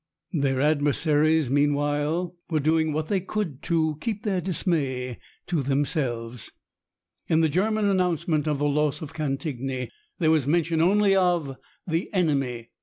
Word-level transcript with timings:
"Their 0.33 0.61
adversaries," 0.61 1.51
meanwhile, 1.51 2.35
were 2.49 2.59
doing 2.59 2.91
what 2.91 3.07
they 3.07 3.19
could 3.19 3.61
to 3.61 3.99
keep 4.01 4.23
their 4.23 4.41
dismay 4.41 5.19
to 5.45 5.61
themselves. 5.61 6.49
In 7.27 7.41
the 7.41 7.47
German 7.49 7.85
announcement 7.85 8.47
of 8.47 8.57
the 8.57 8.65
loss 8.67 9.03
of 9.03 9.13
Cantigny 9.13 9.91
there 10.17 10.31
was 10.31 10.47
mention 10.47 10.81
only 10.81 11.15
of 11.15 11.55
"the 11.85 12.11
enemy." 12.15 12.71